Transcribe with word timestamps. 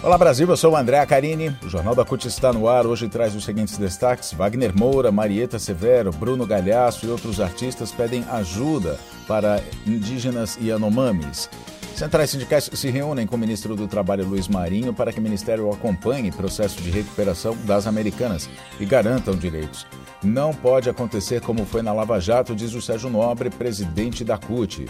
Olá 0.00 0.16
Brasil, 0.16 0.48
eu 0.48 0.56
sou 0.56 0.74
o 0.74 0.76
André 0.76 1.04
Carini. 1.06 1.52
O 1.60 1.68
Jornal 1.68 1.92
da 1.92 2.04
CUT 2.04 2.28
está 2.28 2.52
no 2.52 2.68
ar. 2.68 2.86
Hoje 2.86 3.08
traz 3.08 3.34
os 3.34 3.44
seguintes 3.44 3.76
destaques: 3.76 4.32
Wagner 4.32 4.72
Moura, 4.76 5.10
Marieta 5.10 5.58
Severo, 5.58 6.12
Bruno 6.12 6.46
Galhaço 6.46 7.04
e 7.04 7.10
outros 7.10 7.40
artistas 7.40 7.90
pedem 7.90 8.24
ajuda 8.30 8.96
para 9.26 9.60
indígenas 9.84 10.56
e 10.60 10.70
anomames. 10.70 11.50
Centrais 11.96 12.30
sindicais 12.30 12.70
se 12.72 12.90
reúnem 12.90 13.26
com 13.26 13.34
o 13.34 13.38
ministro 13.38 13.74
do 13.74 13.88
Trabalho 13.88 14.24
Luiz 14.24 14.46
Marinho 14.46 14.94
para 14.94 15.12
que 15.12 15.18
o 15.18 15.22
ministério 15.22 15.68
acompanhe 15.68 16.30
o 16.30 16.32
processo 16.32 16.80
de 16.80 16.90
recuperação 16.90 17.56
das 17.64 17.88
americanas 17.88 18.48
e 18.78 18.86
garantam 18.86 19.34
direitos. 19.34 19.84
Não 20.22 20.54
pode 20.54 20.88
acontecer 20.88 21.40
como 21.40 21.66
foi 21.66 21.82
na 21.82 21.92
Lava 21.92 22.20
Jato, 22.20 22.54
diz 22.54 22.72
o 22.72 22.80
Sérgio 22.80 23.10
Nobre, 23.10 23.50
presidente 23.50 24.22
da 24.22 24.38
CUT. 24.38 24.86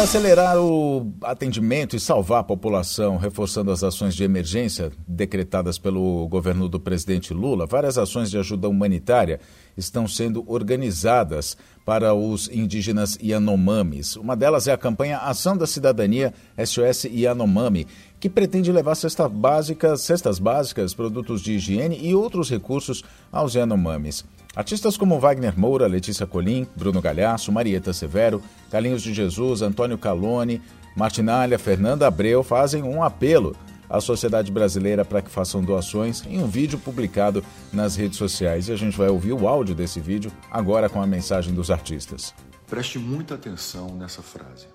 Para 0.00 0.06
acelerar 0.06 0.58
o 0.58 1.12
atendimento 1.20 1.94
e 1.94 2.00
salvar 2.00 2.40
a 2.40 2.42
população, 2.42 3.18
reforçando 3.18 3.70
as 3.70 3.84
ações 3.84 4.14
de 4.14 4.24
emergência 4.24 4.90
decretadas 5.06 5.76
pelo 5.76 6.26
governo 6.26 6.70
do 6.70 6.80
presidente 6.80 7.34
Lula, 7.34 7.66
várias 7.66 7.98
ações 7.98 8.30
de 8.30 8.38
ajuda 8.38 8.66
humanitária 8.66 9.40
estão 9.76 10.08
sendo 10.08 10.42
organizadas 10.50 11.54
para 11.84 12.14
os 12.14 12.48
indígenas 12.48 13.18
Yanomamis. 13.22 14.16
Uma 14.16 14.34
delas 14.34 14.66
é 14.66 14.72
a 14.72 14.78
campanha 14.78 15.18
Ação 15.18 15.54
da 15.54 15.66
Cidadania 15.66 16.32
SOS 16.56 17.04
Yanomami, 17.04 17.86
que 18.18 18.30
pretende 18.30 18.72
levar 18.72 18.94
cestas 18.94 19.30
básicas, 19.30 20.00
cestas 20.00 20.38
básicas, 20.38 20.94
produtos 20.94 21.42
de 21.42 21.52
higiene 21.52 21.98
e 22.00 22.14
outros 22.14 22.48
recursos 22.48 23.04
aos 23.30 23.52
Yanomamis. 23.54 24.24
Artistas 24.54 24.96
como 24.96 25.20
Wagner 25.20 25.58
Moura, 25.58 25.86
Letícia 25.86 26.26
Colim, 26.26 26.66
Bruno 26.74 27.00
Galhaço, 27.00 27.52
Marieta 27.52 27.92
Severo, 27.92 28.42
Carlinhos 28.68 29.00
de 29.00 29.14
Jesus, 29.14 29.62
Antônio 29.62 29.96
Calone, 29.96 30.60
Martinalha, 30.96 31.58
Fernanda 31.58 32.08
Abreu 32.08 32.42
fazem 32.42 32.82
um 32.82 33.02
apelo 33.02 33.54
à 33.88 34.00
sociedade 34.00 34.50
brasileira 34.50 35.04
para 35.04 35.22
que 35.22 35.30
façam 35.30 35.62
doações 35.62 36.24
em 36.26 36.42
um 36.42 36.48
vídeo 36.48 36.78
publicado 36.78 37.44
nas 37.72 37.94
redes 37.94 38.18
sociais. 38.18 38.68
E 38.68 38.72
a 38.72 38.76
gente 38.76 38.98
vai 38.98 39.08
ouvir 39.08 39.32
o 39.32 39.46
áudio 39.46 39.74
desse 39.74 40.00
vídeo 40.00 40.32
agora 40.50 40.88
com 40.88 41.00
a 41.00 41.06
mensagem 41.06 41.54
dos 41.54 41.70
artistas. 41.70 42.34
Preste 42.66 42.98
muita 42.98 43.36
atenção 43.36 43.94
nessa 43.94 44.20
frase. 44.20 44.66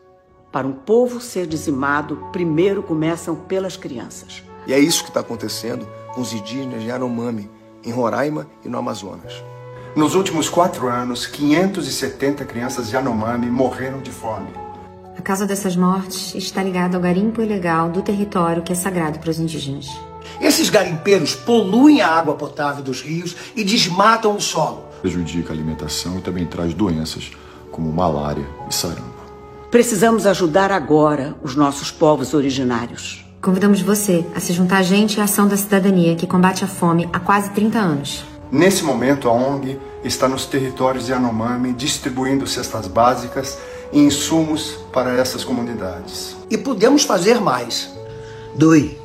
Para 0.53 0.67
um 0.67 0.73
povo 0.73 1.19
ser 1.19 1.47
dizimado, 1.47 2.29
primeiro 2.31 2.81
começam 2.81 3.35
pelas 3.35 3.75
crianças. 3.75 4.41
E 4.65 4.73
é 4.73 4.79
isso 4.79 5.03
que 5.03 5.09
está 5.09 5.19
acontecendo 5.19 5.85
com 6.13 6.21
os 6.21 6.31
indígenas 6.31 6.81
de 6.81 6.87
Yanomami, 6.87 7.49
em 7.83 7.91
Roraima 7.91 8.47
e 8.63 8.69
no 8.69 8.77
Amazonas. 8.77 9.43
Nos 9.95 10.13
últimos 10.13 10.49
quatro 10.49 10.89
anos, 10.89 11.25
570 11.25 12.43
crianças 12.43 12.91
Yanomami 12.91 13.45
morreram 13.45 14.01
de 14.01 14.11
fome. 14.11 14.49
A 15.17 15.21
causa 15.21 15.45
dessas 15.45 15.77
mortes 15.77 16.35
está 16.35 16.61
ligada 16.61 16.97
ao 16.97 17.01
garimpo 17.01 17.41
ilegal 17.41 17.89
do 17.89 18.01
território 18.01 18.61
que 18.61 18.73
é 18.73 18.75
sagrado 18.75 19.19
para 19.19 19.29
os 19.29 19.39
indígenas. 19.39 19.87
Esses 20.41 20.69
garimpeiros 20.69 21.33
poluem 21.33 22.01
a 22.01 22.09
água 22.09 22.35
potável 22.35 22.83
dos 22.83 23.01
rios 23.01 23.37
e 23.55 23.63
desmatam 23.63 24.35
o 24.35 24.41
solo. 24.41 24.83
Prejudica 25.01 25.53
a 25.53 25.55
alimentação 25.55 26.19
e 26.19 26.21
também 26.21 26.45
traz 26.45 26.73
doenças 26.73 27.31
como 27.71 27.89
malária 27.89 28.45
e 28.69 28.75
sarampo. 28.75 29.15
Precisamos 29.71 30.25
ajudar 30.25 30.73
agora 30.73 31.37
os 31.41 31.55
nossos 31.55 31.89
povos 31.89 32.33
originários. 32.33 33.25
Convidamos 33.41 33.79
você 33.79 34.25
a 34.35 34.41
se 34.41 34.51
juntar 34.51 34.79
a 34.79 34.83
gente 34.83 35.21
à 35.21 35.23
Ação 35.23 35.47
da 35.47 35.55
Cidadania 35.55 36.15
que 36.15 36.27
combate 36.27 36.65
a 36.65 36.67
fome 36.67 37.07
há 37.13 37.19
quase 37.19 37.51
30 37.51 37.79
anos. 37.79 38.34
Nesse 38.51 38.83
momento, 38.83 39.27
a 39.27 39.31
ONG 39.31 39.79
está 40.03 40.27
nos 40.27 40.45
territórios 40.45 41.07
Yanomami 41.07 41.73
distribuindo 41.73 42.45
cestas 42.45 42.87
básicas 42.87 43.57
e 43.91 43.99
insumos 43.99 44.77
para 44.93 45.13
essas 45.13 45.43
comunidades. 45.43 46.37
E 46.49 46.57
podemos 46.57 47.03
fazer 47.03 47.41
mais. 47.41 47.89
Doe. 48.55 48.99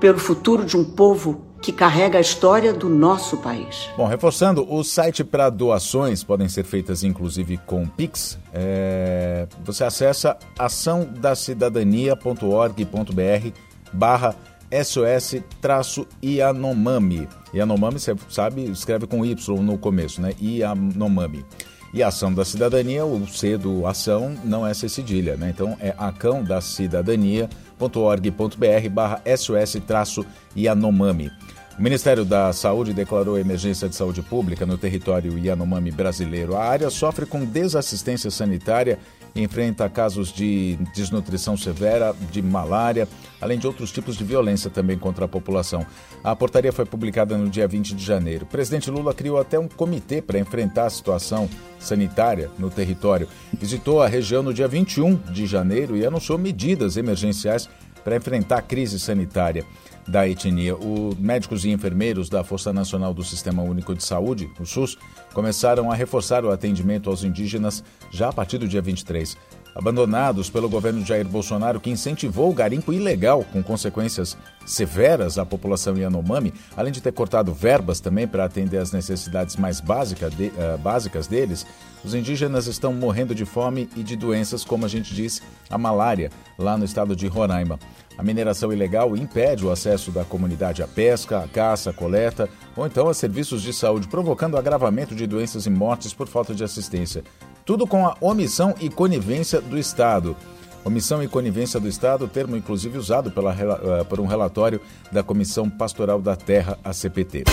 Pelo 0.00 0.18
futuro 0.18 0.64
de 0.64 0.76
um 0.76 0.84
povo 0.84 1.40
que 1.64 1.72
carrega 1.72 2.18
a 2.18 2.20
história 2.20 2.72
do 2.74 2.90
nosso 2.90 3.38
país. 3.38 3.88
Bom, 3.96 4.06
reforçando, 4.06 4.70
o 4.70 4.84
site 4.84 5.24
para 5.24 5.48
doações 5.48 6.22
podem 6.22 6.46
ser 6.46 6.62
feitas 6.62 7.02
inclusive 7.02 7.56
com 7.56 7.86
Pix. 7.86 8.38
É, 8.52 9.48
você 9.64 9.82
acessa 9.82 10.36
açãodacidadania.org.br 10.58 13.58
barra 13.90 14.36
SOS-Yanomami. 14.70 17.26
Yanomami, 17.54 17.98
você 17.98 18.14
sabe, 18.28 18.64
escreve 18.64 19.06
com 19.06 19.24
Y 19.24 19.34
no 19.62 19.78
começo, 19.78 20.20
né? 20.20 20.34
Yanomami. 20.38 21.46
E 21.94 22.02
a 22.02 22.08
ação 22.08 22.34
da 22.34 22.44
cidadania, 22.44 23.06
o 23.06 23.24
C 23.28 23.56
do 23.56 23.86
ação 23.86 24.34
não 24.42 24.66
é 24.66 24.74
C 24.74 24.88
cedilha, 24.88 25.36
né? 25.36 25.50
Então 25.50 25.76
é 25.80 25.94
acão 25.96 26.42
da 26.42 26.60
cidadania.org.br 26.60 28.88
barra 28.90 29.22
SOS-Yanomami. 29.24 31.30
O 31.76 31.82
Ministério 31.82 32.24
da 32.24 32.52
Saúde 32.52 32.94
declarou 32.94 33.36
emergência 33.36 33.88
de 33.88 33.96
saúde 33.96 34.22
pública 34.22 34.64
no 34.64 34.78
território 34.78 35.36
Yanomami 35.36 35.90
brasileiro. 35.90 36.54
A 36.54 36.62
área 36.62 36.88
sofre 36.88 37.26
com 37.26 37.44
desassistência 37.44 38.30
sanitária 38.30 38.96
e 39.34 39.42
enfrenta 39.42 39.88
casos 39.88 40.32
de 40.32 40.78
desnutrição 40.94 41.56
severa, 41.56 42.14
de 42.30 42.40
malária, 42.40 43.08
além 43.40 43.58
de 43.58 43.66
outros 43.66 43.90
tipos 43.90 44.16
de 44.16 44.22
violência 44.22 44.70
também 44.70 44.96
contra 44.96 45.24
a 45.24 45.28
população. 45.28 45.84
A 46.22 46.36
portaria 46.36 46.72
foi 46.72 46.84
publicada 46.84 47.36
no 47.36 47.50
dia 47.50 47.66
20 47.66 47.96
de 47.96 48.04
janeiro. 48.04 48.44
O 48.44 48.48
presidente 48.48 48.88
Lula 48.88 49.12
criou 49.12 49.40
até 49.40 49.58
um 49.58 49.66
comitê 49.66 50.22
para 50.22 50.38
enfrentar 50.38 50.86
a 50.86 50.90
situação 50.90 51.50
sanitária 51.80 52.52
no 52.56 52.70
território. 52.70 53.26
Visitou 53.52 54.00
a 54.00 54.06
região 54.06 54.44
no 54.44 54.54
dia 54.54 54.68
21 54.68 55.16
de 55.32 55.44
janeiro 55.44 55.96
e 55.96 56.06
anunciou 56.06 56.38
medidas 56.38 56.96
emergenciais 56.96 57.68
para 58.04 58.16
enfrentar 58.16 58.58
a 58.58 58.62
crise 58.62 59.00
sanitária 59.00 59.64
da 60.06 60.28
etnia. 60.28 60.76
Os 60.76 61.16
médicos 61.18 61.64
e 61.64 61.70
enfermeiros 61.70 62.28
da 62.28 62.44
Força 62.44 62.72
Nacional 62.72 63.14
do 63.14 63.24
Sistema 63.24 63.62
Único 63.62 63.94
de 63.94 64.04
Saúde, 64.04 64.50
o 64.60 64.66
SUS, 64.66 64.98
começaram 65.32 65.90
a 65.90 65.94
reforçar 65.94 66.44
o 66.44 66.50
atendimento 66.50 67.08
aos 67.08 67.24
indígenas 67.24 67.82
já 68.10 68.28
a 68.28 68.32
partir 68.32 68.58
do 68.58 68.68
dia 68.68 68.82
23. 68.82 69.36
Abandonados 69.74 70.48
pelo 70.48 70.68
governo 70.68 71.04
Jair 71.04 71.26
Bolsonaro, 71.26 71.80
que 71.80 71.90
incentivou 71.90 72.48
o 72.48 72.54
garimpo 72.54 72.92
ilegal, 72.92 73.44
com 73.52 73.60
consequências 73.60 74.36
severas 74.64 75.36
à 75.36 75.44
população 75.44 75.96
Yanomami, 75.96 76.54
além 76.76 76.92
de 76.92 77.00
ter 77.00 77.12
cortado 77.12 77.52
verbas 77.52 77.98
também 77.98 78.28
para 78.28 78.44
atender 78.44 78.78
às 78.78 78.92
necessidades 78.92 79.56
mais 79.56 79.80
básica 79.80 80.30
de, 80.30 80.46
uh, 80.46 80.78
básicas 80.78 81.26
deles, 81.26 81.66
os 82.04 82.14
indígenas 82.14 82.66
estão 82.66 82.92
morrendo 82.92 83.34
de 83.34 83.44
fome 83.44 83.88
e 83.96 84.02
de 84.02 84.14
doenças, 84.14 84.64
como 84.64 84.84
a 84.84 84.88
gente 84.88 85.12
disse, 85.12 85.42
a 85.68 85.76
malária, 85.76 86.30
lá 86.56 86.78
no 86.78 86.84
estado 86.84 87.16
de 87.16 87.26
Roraima. 87.26 87.78
A 88.16 88.22
mineração 88.22 88.72
ilegal 88.72 89.16
impede 89.16 89.66
o 89.66 89.72
acesso 89.72 90.12
da 90.12 90.24
comunidade 90.24 90.84
à 90.84 90.86
pesca, 90.86 91.40
à 91.40 91.48
caça, 91.48 91.90
à 91.90 91.92
coleta 91.92 92.48
ou 92.76 92.86
então 92.86 93.08
a 93.08 93.14
serviços 93.14 93.60
de 93.60 93.72
saúde, 93.72 94.06
provocando 94.06 94.56
agravamento 94.56 95.16
de 95.16 95.26
doenças 95.26 95.66
e 95.66 95.70
mortes 95.70 96.14
por 96.14 96.28
falta 96.28 96.54
de 96.54 96.62
assistência. 96.62 97.24
Tudo 97.64 97.86
com 97.86 98.06
a 98.06 98.14
omissão 98.20 98.74
e 98.78 98.90
conivência 98.90 99.58
do 99.58 99.78
Estado. 99.78 100.36
Omissão 100.84 101.22
e 101.22 101.28
conivência 101.28 101.80
do 101.80 101.88
Estado, 101.88 102.28
termo 102.28 102.54
inclusive 102.56 102.98
usado 102.98 103.30
pela, 103.30 104.04
por 104.04 104.20
um 104.20 104.26
relatório 104.26 104.78
da 105.10 105.22
Comissão 105.22 105.70
Pastoral 105.70 106.20
da 106.20 106.36
Terra, 106.36 106.78
a 106.84 106.92
CPT. 106.92 107.44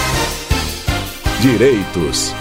Direitos. 1.41 2.33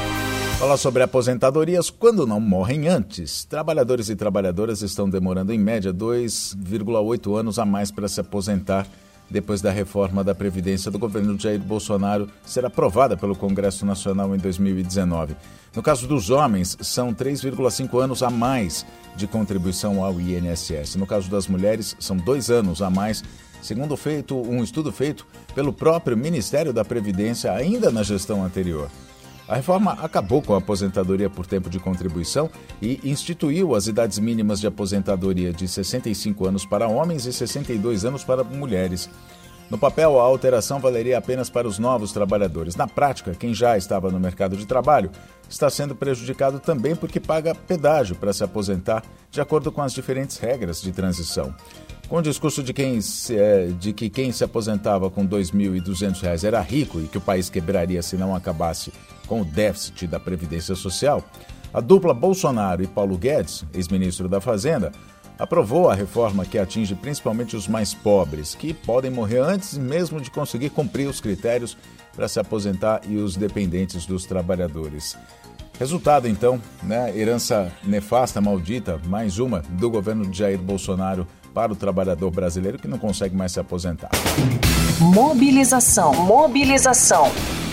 Fala 0.59 0.77
sobre 0.77 1.05
aposentadorias 1.05 1.91
quando 1.91 2.27
não 2.27 2.41
morrem 2.41 2.89
antes. 2.89 3.45
Trabalhadores 3.45 4.09
e 4.09 4.17
trabalhadoras 4.17 4.83
estão 4.83 5.09
demorando 5.09 5.53
em 5.53 5.59
média 5.59 5.95
2,8 5.95 7.39
anos 7.39 7.59
a 7.61 7.65
mais 7.65 7.93
para 7.93 8.09
se 8.09 8.21
aposentar 8.21 8.85
depois 9.31 9.61
da 9.61 9.71
reforma 9.71 10.25
da 10.25 10.35
Previdência 10.35 10.91
do 10.91 10.99
governo 10.99 11.39
Jair 11.39 11.61
Bolsonaro 11.61 12.29
ser 12.45 12.67
aprovada 12.67 13.17
pelo 13.17 13.37
Congresso 13.37 13.87
Nacional 13.87 14.35
em 14.35 14.39
2019. 14.39 15.37
No 15.75 15.83
caso 15.83 16.09
dos 16.09 16.31
homens, 16.31 16.77
são 16.81 17.15
3,5 17.15 18.03
anos 18.03 18.23
a 18.23 18.29
mais 18.31 18.85
de 19.15 19.27
contribuição 19.27 20.03
ao 20.05 20.21
INSS. 20.21 20.97
No 20.97 21.07
caso 21.07 21.31
das 21.31 21.47
mulheres, 21.47 21.97
são 22.01 22.17
dois 22.17 22.51
anos 22.51 22.83
a 22.83 22.91
mais, 22.91 23.23
segundo 23.63 23.97
feito 23.97 24.37
um 24.37 24.65
estudo 24.65 24.91
feito 24.91 25.25
pelo 25.55 25.73
próprio 25.73 26.17
Ministério 26.17 26.73
da 26.73 26.85
Previdência 26.85 27.53
ainda 27.53 27.91
na 27.93 28.03
gestão 28.03 28.45
anterior. 28.45 28.91
A 29.51 29.57
reforma 29.57 29.95
acabou 29.95 30.41
com 30.41 30.55
a 30.55 30.59
aposentadoria 30.59 31.29
por 31.29 31.45
tempo 31.45 31.69
de 31.69 31.81
contribuição 31.81 32.49
e 32.81 33.01
instituiu 33.03 33.75
as 33.75 33.89
idades 33.89 34.17
mínimas 34.21 34.61
de 34.61 34.69
aposentadoria 34.69 35.53
de 35.53 35.67
65 35.67 36.47
anos 36.47 36.65
para 36.65 36.87
homens 36.87 37.27
e 37.27 37.33
62 37.33 38.05
anos 38.05 38.23
para 38.23 38.45
mulheres. 38.45 39.11
No 39.69 39.77
papel, 39.77 40.21
a 40.21 40.23
alteração 40.23 40.79
valeria 40.79 41.19
apenas 41.19 41.51
para 41.51 41.67
os 41.67 41.81
novos 41.81 42.13
trabalhadores. 42.13 42.77
Na 42.77 42.87
prática, 42.87 43.35
quem 43.35 43.53
já 43.53 43.77
estava 43.77 44.09
no 44.09 44.21
mercado 44.21 44.57
de 44.57 44.65
trabalho 44.67 45.11
está 45.49 45.69
sendo 45.69 45.97
prejudicado 45.97 46.61
também 46.61 46.95
porque 46.95 47.19
paga 47.19 47.53
pedágio 47.53 48.15
para 48.15 48.33
se 48.33 48.45
aposentar, 48.45 49.03
de 49.33 49.41
acordo 49.41 49.73
com 49.73 49.83
as 49.83 49.93
diferentes 49.93 50.39
regras 50.39 50.81
de 50.81 50.93
transição. 50.93 51.53
Com 52.09 52.19
o 52.19 52.23
discurso 52.23 52.63
de, 52.63 52.73
quem 52.73 53.01
se, 53.01 53.37
é, 53.37 53.67
de 53.67 53.93
que 53.93 54.09
quem 54.09 54.31
se 54.31 54.45
aposentava 54.45 55.11
com 55.11 55.23
R$ 55.23 55.29
2.200 55.29 56.45
era 56.45 56.61
rico 56.61 57.01
e 57.01 57.09
que 57.09 57.19
o 57.19 57.21
país 57.21 57.51
quebraria 57.51 58.01
se 58.01 58.17
não 58.17 58.33
acabasse 58.33 58.93
com 59.31 59.43
o 59.43 59.45
déficit 59.45 60.09
da 60.09 60.19
Previdência 60.19 60.75
Social, 60.75 61.23
a 61.73 61.81
dupla 61.81 62.13
Bolsonaro 62.13 62.83
e 62.83 62.87
Paulo 62.89 63.17
Guedes, 63.17 63.65
ex-ministro 63.73 64.29
da 64.29 64.41
Fazenda, 64.41 64.91
aprovou 65.39 65.89
a 65.89 65.95
reforma 65.95 66.45
que 66.45 66.59
atinge 66.59 66.97
principalmente 66.97 67.55
os 67.55 67.69
mais 67.69 67.95
pobres, 67.95 68.57
que 68.57 68.75
podem 68.75 69.09
morrer 69.09 69.39
antes 69.39 69.79
mesmo 69.79 70.21
de 70.21 70.33
conseguir 70.33 70.71
cumprir 70.71 71.09
os 71.09 71.21
critérios 71.21 71.77
para 72.13 72.27
se 72.27 72.41
aposentar 72.41 73.03
e 73.09 73.19
os 73.19 73.37
dependentes 73.37 74.05
dos 74.05 74.27
trabalhadores. 74.27 75.17
Resultado, 75.79 76.27
então, 76.27 76.61
né, 76.83 77.17
herança 77.17 77.71
nefasta, 77.85 78.41
maldita, 78.41 79.01
mais 79.07 79.39
uma 79.39 79.61
do 79.61 79.89
governo 79.89 80.27
de 80.27 80.37
Jair 80.37 80.59
Bolsonaro 80.59 81.25
para 81.55 81.73
o 81.73 81.77
trabalhador 81.77 82.33
brasileiro 82.33 82.81
que 82.81 82.89
não 82.89 82.99
consegue 82.99 83.37
mais 83.37 83.53
se 83.53 83.61
aposentar. 83.61 84.11
Mobilização, 84.99 86.15
mobilização. 86.15 87.31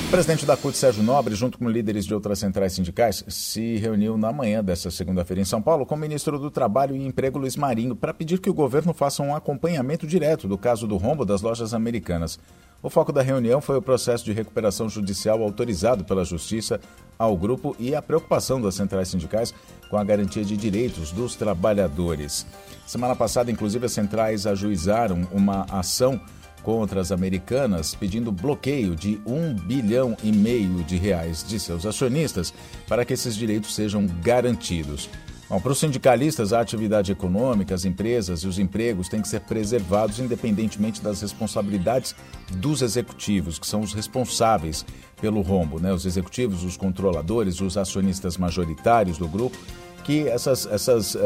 O 0.08 0.10
presidente 0.10 0.46
da 0.46 0.56
CUT, 0.56 0.78
Sérgio 0.78 1.04
Nobre, 1.04 1.36
junto 1.36 1.60
com 1.60 1.68
líderes 1.68 2.06
de 2.06 2.14
outras 2.14 2.40
centrais 2.40 2.72
sindicais, 2.72 3.26
se 3.28 3.76
reuniu 3.76 4.18
na 4.18 4.32
manhã 4.32 4.64
desta 4.64 4.90
segunda-feira 4.90 5.42
em 5.42 5.46
São 5.46 5.62
Paulo 5.62 5.86
com 5.86 5.96
o 5.96 5.98
ministro 5.98 6.40
do 6.40 6.50
Trabalho 6.50 6.96
e 6.96 7.06
Emprego, 7.06 7.38
Luiz 7.38 7.58
Marinho, 7.58 7.94
para 7.94 8.14
pedir 8.14 8.40
que 8.40 8.50
o 8.50 8.54
governo 8.54 8.94
faça 8.94 9.22
um 9.22 9.36
acompanhamento 9.36 10.08
direto 10.08 10.48
do 10.48 10.58
caso 10.58 10.88
do 10.88 10.96
rombo 10.96 11.26
das 11.26 11.42
lojas 11.42 11.74
americanas. 11.74 12.40
O 12.82 12.90
foco 12.90 13.12
da 13.12 13.22
reunião 13.22 13.60
foi 13.60 13.76
o 13.76 13.82
processo 13.82 14.24
de 14.24 14.32
recuperação 14.32 14.88
judicial 14.88 15.44
autorizado 15.44 16.06
pela 16.06 16.24
Justiça 16.24 16.80
ao 17.20 17.36
grupo 17.36 17.76
e 17.78 17.94
a 17.94 18.02
preocupação 18.02 18.62
das 18.62 18.76
centrais 18.76 19.10
sindicais 19.10 19.54
com 19.90 19.98
a 19.98 20.06
garantia 20.06 20.46
de 20.46 20.56
direitos 20.56 21.12
dos 21.12 21.36
trabalhadores. 21.36 22.48
Semana 22.86 23.14
passada, 23.14 23.52
inclusive, 23.52 23.86
as 23.86 23.92
centrais 23.92 24.48
ajuizaram 24.48 25.28
uma 25.34 25.66
ação 25.70 26.18
contra 26.64 27.00
as 27.00 27.12
americanas, 27.12 27.96
pedindo 27.96 28.32
bloqueio 28.32 28.96
de 28.96 29.20
um 29.26 29.54
bilhão 29.54 30.16
e 30.24 30.32
meio 30.32 30.84
de 30.84 30.98
reais 30.98 31.44
de 31.48 31.60
seus 31.60 31.86
acionistas 31.86 32.54
para 32.88 33.06
que 33.06 33.14
esses 33.14 33.36
direitos 33.36 33.74
sejam 33.74 34.06
garantidos. 34.22 35.10
Bom, 35.50 35.62
para 35.62 35.72
os 35.72 35.80
sindicalistas, 35.80 36.52
a 36.52 36.60
atividade 36.60 37.10
econômica, 37.10 37.74
as 37.74 37.86
empresas 37.86 38.42
e 38.42 38.48
os 38.48 38.60
empregos 38.60 39.08
têm 39.08 39.22
que 39.22 39.30
ser 39.30 39.40
preservados 39.40 40.20
independentemente 40.20 41.02
das 41.02 41.22
responsabilidades 41.22 42.14
dos 42.58 42.82
executivos, 42.82 43.58
que 43.58 43.66
são 43.66 43.80
os 43.80 43.94
responsáveis 43.94 44.86
pelo 45.22 45.42
rombo, 45.42 45.80
né? 45.80 45.94
Os 45.94 46.06
executivos, 46.06 46.66
os 46.66 46.76
controladores, 46.76 47.62
os 47.62 47.78
acionistas 47.78 48.38
majoritários 48.38 49.18
do 49.18 49.28
grupo, 49.28 49.58
que 50.04 50.28
essas, 50.28 50.66
essas 50.66 51.16
uh, 51.16 51.20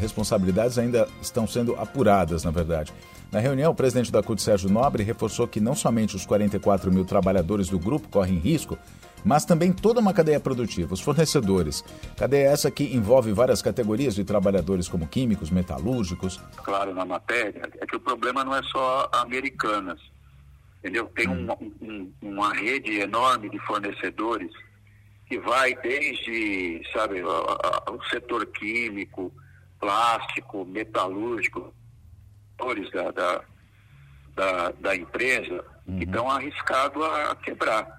responsabilidades 0.00 0.78
ainda 0.78 1.08
estão 1.20 1.44
sendo 1.44 1.74
apuradas, 1.74 2.44
na 2.44 2.52
verdade. 2.52 2.92
Na 3.30 3.40
reunião, 3.40 3.72
o 3.72 3.74
presidente 3.74 4.10
da 4.10 4.22
CUT, 4.22 4.40
Sérgio 4.40 4.70
Nobre, 4.70 5.02
reforçou 5.02 5.46
que 5.46 5.60
não 5.60 5.74
somente 5.74 6.16
os 6.16 6.24
44 6.24 6.90
mil 6.90 7.04
trabalhadores 7.04 7.68
do 7.68 7.78
grupo 7.78 8.08
correm 8.08 8.38
risco, 8.38 8.78
mas 9.22 9.44
também 9.44 9.70
toda 9.70 10.00
uma 10.00 10.14
cadeia 10.14 10.40
produtiva, 10.40 10.94
os 10.94 11.00
fornecedores. 11.00 11.84
Cadeia 12.16 12.48
essa 12.48 12.70
que 12.70 12.84
envolve 12.84 13.32
várias 13.32 13.60
categorias 13.60 14.14
de 14.14 14.24
trabalhadores, 14.24 14.88
como 14.88 15.06
químicos, 15.06 15.50
metalúrgicos. 15.50 16.40
Claro, 16.56 16.94
na 16.94 17.04
matéria, 17.04 17.70
é 17.78 17.86
que 17.86 17.96
o 17.96 18.00
problema 18.00 18.42
não 18.44 18.54
é 18.54 18.62
só 18.62 19.10
americanas. 19.12 20.00
Entendeu? 20.78 21.06
Tem 21.14 21.28
hum. 21.28 21.44
uma, 21.44 21.58
um, 21.82 22.12
uma 22.22 22.54
rede 22.54 23.00
enorme 23.00 23.50
de 23.50 23.58
fornecedores 23.66 24.50
que 25.26 25.38
vai 25.40 25.74
desde, 25.74 26.80
sabe, 26.94 27.22
o 27.22 28.02
setor 28.08 28.46
químico, 28.46 29.30
plástico, 29.78 30.64
metalúrgico, 30.64 31.74
da, 32.92 33.10
da, 33.10 33.40
da, 34.34 34.72
da 34.80 34.96
empresa, 34.96 35.64
uhum. 35.86 35.98
que 35.98 36.04
estão 36.04 36.30
arriscados 36.30 37.02
a 37.02 37.34
quebrar. 37.36 37.98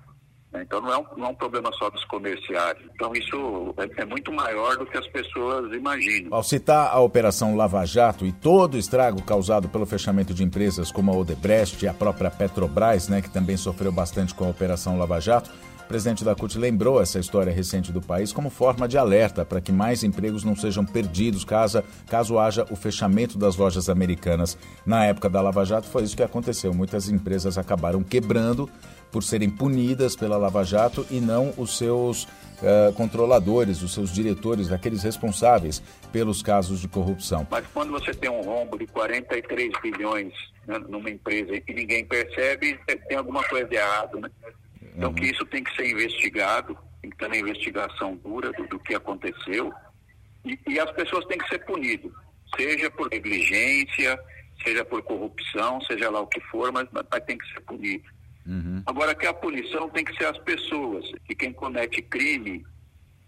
Né? 0.52 0.64
Então 0.64 0.82
não 0.82 0.92
é, 0.92 0.98
um, 0.98 1.06
não 1.18 1.26
é 1.28 1.30
um 1.30 1.36
problema 1.36 1.72
só 1.74 1.90
dos 1.90 2.04
comerciários. 2.06 2.86
Então 2.94 3.14
isso 3.14 3.74
é, 3.78 4.02
é, 4.02 4.06
muito 4.06 4.32
maior 4.32 4.78
do 4.78 4.86
que 4.86 4.98
as 4.98 5.08
pessoas 5.08 5.72
imaginam. 5.74 6.34
Ao 6.34 6.44
citar 6.44 6.92
a 6.92 7.00
Operação 7.00 7.56
Lava 7.56 7.86
Jato 7.86 8.26
e 8.26 8.32
todo 8.32 8.76
o 8.76 8.78
estrago 8.78 9.22
causado 9.24 9.70
pelo 9.70 9.86
fechamento 9.86 10.34
de 10.34 10.44
empresas 10.44 10.92
como 10.92 11.12
a 11.12 11.16
Odebrecht 11.16 11.84
e 11.84 11.88
a 11.88 11.94
própria 11.94 12.32
Petrobras, 12.32 13.08
né, 13.08 13.22
que 13.22 13.30
também 13.30 13.58
sofreu 13.58 13.92
bastante 13.92 14.34
com 14.34 14.46
a 14.46 14.50
Operação 14.50 14.98
Lava 14.98 15.20
Jato, 15.20 15.52
presidente 15.90 16.24
da 16.24 16.36
CUT 16.36 16.56
lembrou 16.60 17.02
essa 17.02 17.18
história 17.18 17.52
recente 17.52 17.92
do 17.92 18.00
país 18.00 18.32
como 18.32 18.52
forma 18.52 18.88
de 18.88 18.96
alerta 18.96 19.44
para 19.44 19.60
que 19.60 19.72
mais 19.72 20.04
empregos 20.04 20.44
não 20.44 20.56
sejam 20.56 20.86
perdidos 20.86 21.44
caso, 21.44 21.84
caso 22.08 22.38
haja 22.38 22.64
o 22.70 22.76
fechamento 22.76 23.40
das 23.40 23.58
lojas 23.58 23.90
americanas. 23.90 24.56
Na 24.86 25.04
época 25.06 25.28
da 25.28 25.42
Lava 25.42 25.66
Jato 25.66 25.88
foi 25.88 26.04
isso 26.04 26.16
que 26.16 26.22
aconteceu. 26.22 26.76
Muitas 26.76 27.10
empresas 27.10 27.58
acabaram 27.58 28.04
quebrando 28.04 28.70
por 29.12 29.24
serem 29.24 29.50
punidas 29.50 30.16
pela 30.16 30.38
Lava 30.38 30.64
Jato 30.64 31.08
e 31.10 31.20
não 31.20 31.52
os 31.58 31.76
seus 31.76 32.26
uh, 32.26 32.94
controladores, 32.94 33.82
os 33.82 33.92
seus 33.92 34.14
diretores, 34.14 34.72
aqueles 34.72 35.02
responsáveis 35.02 35.82
pelos 36.12 36.44
casos 36.44 36.80
de 36.80 36.88
corrupção. 36.88 37.48
Mas 37.50 37.66
quando 37.74 37.90
você 37.90 38.14
tem 38.14 38.30
um 38.30 38.42
rombo 38.42 38.78
de 38.78 38.86
43 38.86 39.72
bilhões 39.82 40.34
né, 40.68 40.78
numa 40.88 41.10
empresa 41.10 41.52
e 41.56 41.74
ninguém 41.74 42.06
percebe, 42.06 42.80
tem 43.08 43.18
alguma 43.18 43.44
coisa 43.46 43.68
de 43.68 43.76
errado, 43.76 44.20
né? 44.20 44.30
Então 44.96 45.10
uhum. 45.10 45.16
que 45.16 45.26
isso 45.26 45.46
tem 45.46 45.64
que 45.64 45.76
ser 45.76 45.90
investigado, 45.90 46.78
tem 47.02 47.12
que 47.12 47.18
ter 47.18 47.28
uma 47.28 47.38
investigação 47.38 48.16
dura 48.18 48.52
do, 48.52 48.68
do 48.68 48.80
que 48.80 48.96
aconteceu 48.96 49.72
e, 50.46 50.60
e 50.68 50.80
as 50.80 50.92
pessoas 50.92 51.26
têm 51.26 51.38
que 51.38 51.48
ser 51.48 51.60
punidas, 51.66 52.12
seja 52.56 52.90
por 52.92 53.10
negligência, 53.10 54.20
seja 54.64 54.84
por 54.86 55.02
corrupção, 55.04 55.82
seja 55.82 56.10
lá 56.10 56.22
o 56.22 56.28
que 56.28 56.40
for, 56.42 56.72
mas, 56.72 56.88
mas 56.92 57.24
tem 57.26 57.38
que 57.38 57.48
ser 57.54 57.62
punido. 57.62 58.04
Uhum. 58.46 58.82
Agora 58.86 59.14
que 59.14 59.28
a 59.28 59.34
punição 59.34 59.90
tem 59.90 60.04
que 60.04 60.16
ser 60.18 60.26
as 60.26 60.38
pessoas, 60.40 61.06
que 61.26 61.36
quem 61.36 61.54
comete 61.54 62.02
crime 62.02 62.66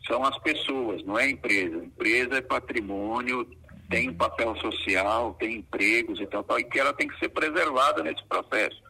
são 0.08 0.24
as 0.24 0.38
pessoas, 0.40 1.04
não 1.04 1.18
é 1.18 1.26
a 1.26 1.30
empresa. 1.30 1.80
A 1.80 1.86
empresa 1.86 2.38
é 2.38 2.42
patrimônio, 2.42 3.48
tem 3.90 4.10
um 4.10 4.14
papel 4.16 4.56
social, 4.58 5.36
tem 5.36 5.58
empregos 5.58 6.20
e 6.20 6.26
tal, 6.26 6.44
tal, 6.44 6.60
e 6.60 6.64
que 6.64 6.80
ela 6.80 6.94
tem 6.94 7.08
que 7.08 7.20
ser 7.20 7.30
preservada 7.30 8.02
nesse 8.02 8.24
processo. 8.26 8.82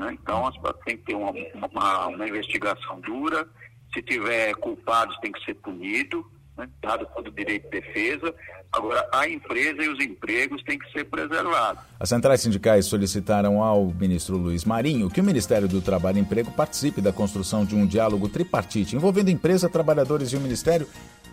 Né? 0.00 0.16
Então 0.20 0.50
tem 0.86 0.96
que 0.96 1.04
ter 1.04 1.14
uma, 1.14 1.30
uma, 1.54 2.06
uma 2.06 2.26
investigação 2.26 2.98
dura, 3.00 3.46
se 3.92 4.00
tiver 4.02 4.54
culpados 4.54 5.14
tem 5.18 5.30
que 5.30 5.44
ser 5.44 5.54
punido, 5.56 6.24
né? 6.56 6.66
dado 6.82 7.06
todo 7.14 7.28
o 7.28 7.30
direito 7.30 7.64
de 7.64 7.80
defesa. 7.80 8.34
Agora, 8.72 9.06
a 9.12 9.28
empresa 9.28 9.82
e 9.82 9.88
os 9.88 10.02
empregos 10.02 10.62
têm 10.62 10.78
que 10.78 10.90
ser 10.92 11.04
preservados. 11.04 11.82
As 11.98 12.08
centrais 12.08 12.40
sindicais 12.40 12.86
solicitaram 12.86 13.62
ao 13.62 13.86
ministro 13.86 14.38
Luiz 14.38 14.64
Marinho 14.64 15.10
que 15.10 15.20
o 15.20 15.24
Ministério 15.24 15.68
do 15.68 15.82
Trabalho 15.82 16.16
e 16.16 16.20
Emprego 16.20 16.50
participe 16.52 17.02
da 17.02 17.12
construção 17.12 17.64
de 17.64 17.74
um 17.74 17.86
diálogo 17.86 18.28
tripartite 18.28 18.96
envolvendo 18.96 19.28
empresa, 19.28 19.68
trabalhadores 19.68 20.32
e 20.32 20.36
o 20.36 20.40
Ministério 20.40 20.88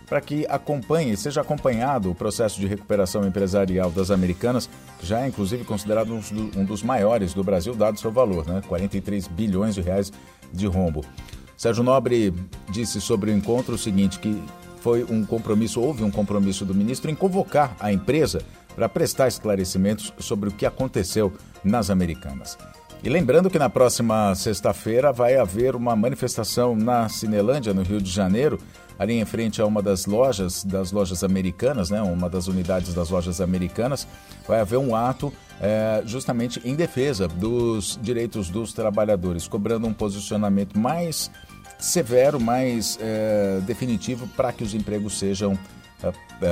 para 0.08 0.20
que 0.20 0.46
acompanhe, 0.48 1.16
seja 1.16 1.42
acompanhado 1.42 2.10
o 2.10 2.14
processo 2.14 2.58
de 2.58 2.66
recuperação 2.66 3.26
empresarial 3.26 3.90
das 3.90 4.10
americanas, 4.10 4.68
já 5.02 5.20
é 5.20 5.28
inclusive 5.28 5.64
considerado 5.64 6.12
um 6.56 6.64
dos 6.64 6.82
maiores 6.82 7.34
do 7.34 7.44
Brasil, 7.44 7.74
dado 7.74 8.00
seu 8.00 8.10
valor, 8.10 8.46
né? 8.46 8.62
43 8.66 9.28
bilhões 9.28 9.74
de 9.74 9.82
reais 9.82 10.12
de 10.52 10.66
rombo. 10.66 11.04
Sérgio 11.56 11.82
Nobre 11.82 12.32
disse 12.70 13.00
sobre 13.00 13.30
o 13.30 13.34
encontro 13.34 13.74
o 13.74 13.78
seguinte, 13.78 14.18
que 14.18 14.42
foi 14.80 15.04
um 15.04 15.24
compromisso, 15.24 15.80
houve 15.80 16.04
um 16.04 16.10
compromisso 16.10 16.64
do 16.64 16.74
ministro 16.74 17.10
em 17.10 17.14
convocar 17.14 17.76
a 17.80 17.92
empresa 17.92 18.40
para 18.74 18.88
prestar 18.88 19.28
esclarecimentos 19.28 20.12
sobre 20.18 20.48
o 20.48 20.52
que 20.52 20.64
aconteceu 20.64 21.32
nas 21.64 21.90
Americanas. 21.90 22.56
E 23.02 23.08
lembrando 23.08 23.50
que 23.50 23.58
na 23.58 23.68
próxima 23.68 24.34
sexta-feira 24.34 25.12
vai 25.12 25.36
haver 25.36 25.76
uma 25.76 25.94
manifestação 25.94 26.74
na 26.74 27.08
Cinelândia, 27.08 27.74
no 27.74 27.82
Rio 27.82 28.00
de 28.00 28.10
Janeiro, 28.10 28.58
ali 28.98 29.14
em 29.14 29.24
frente 29.24 29.60
a 29.62 29.66
uma 29.66 29.80
das 29.80 30.06
lojas, 30.06 30.64
das 30.64 30.90
lojas 30.92 31.22
americanas, 31.22 31.90
né, 31.90 32.02
uma 32.02 32.28
das 32.28 32.48
unidades 32.48 32.92
das 32.92 33.10
lojas 33.10 33.40
americanas, 33.40 34.06
vai 34.46 34.60
haver 34.60 34.78
um 34.78 34.94
ato 34.94 35.32
é, 35.60 36.02
justamente 36.04 36.60
em 36.64 36.74
defesa 36.74 37.28
dos 37.28 37.98
direitos 38.02 38.48
dos 38.50 38.72
trabalhadores, 38.72 39.46
cobrando 39.46 39.86
um 39.86 39.92
posicionamento 39.92 40.78
mais 40.78 41.30
severo, 41.78 42.40
mais 42.40 42.98
é, 43.00 43.60
definitivo 43.64 44.26
para 44.36 44.52
que 44.52 44.64
os 44.64 44.74
empregos 44.74 45.18
sejam 45.18 45.56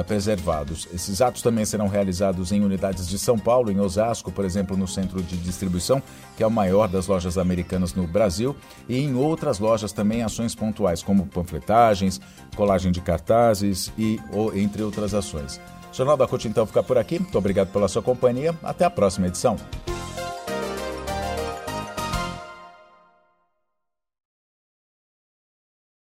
preservados. 0.06 0.88
Esses 0.92 1.20
atos 1.20 1.42
também 1.42 1.64
serão 1.64 1.88
realizados 1.88 2.52
em 2.52 2.64
unidades 2.64 3.08
de 3.08 3.18
São 3.18 3.38
Paulo, 3.38 3.70
em 3.70 3.80
Osasco, 3.80 4.32
por 4.32 4.44
exemplo, 4.44 4.76
no 4.76 4.88
centro 4.88 5.22
de 5.22 5.36
distribuição, 5.36 6.02
que 6.36 6.42
é 6.42 6.46
o 6.46 6.50
maior 6.50 6.88
das 6.88 7.06
lojas 7.06 7.38
americanas 7.38 7.94
no 7.94 8.06
Brasil, 8.06 8.56
e 8.88 8.98
em 8.98 9.14
outras 9.14 9.58
lojas 9.58 9.92
também 9.92 10.22
ações 10.22 10.54
pontuais, 10.54 11.02
como 11.02 11.26
panfletagens, 11.26 12.20
colagem 12.56 12.90
de 12.90 13.00
cartazes 13.00 13.92
e 13.96 14.20
ou, 14.32 14.56
entre 14.56 14.82
outras 14.82 15.14
ações. 15.14 15.60
O 15.92 15.96
Jornal 15.96 16.16
da 16.16 16.26
CUT 16.26 16.46
então 16.46 16.66
fica 16.66 16.82
por 16.82 16.98
aqui. 16.98 17.18
Muito 17.18 17.38
obrigado 17.38 17.72
pela 17.72 17.88
sua 17.88 18.02
companhia. 18.02 18.54
Até 18.62 18.84
a 18.84 18.90
próxima 18.90 19.28
edição. 19.28 19.56